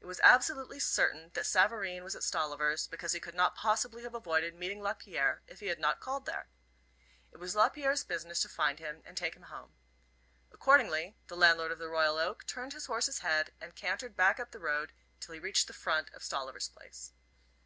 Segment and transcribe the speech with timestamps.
[0.00, 4.14] It was absolutely certain that Savareen was at Stolliver's because he could not possibly have
[4.14, 6.50] avoided meeting Lapierre if he had not called there.
[7.30, 9.72] It was Lapierre's business to find him and take him home.
[10.50, 14.50] Accordingly the landlord of the Royal Oak turned his horse's head and cantered back up
[14.50, 17.14] the road till he reached the front of Stolliver's place.